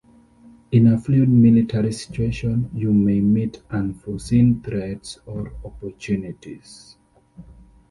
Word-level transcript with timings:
In 0.71 0.87
a 0.87 0.97
fluid 0.97 1.29
military 1.29 1.91
situation 1.91 2.71
you 2.73 2.91
may 2.91 3.21
meet 3.21 3.61
unforeseen 3.69 4.59
threats 4.63 5.19
or 5.27 5.53
opportunities. 5.63 6.97